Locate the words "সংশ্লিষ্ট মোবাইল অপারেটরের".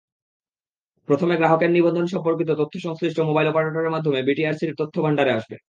2.79-3.93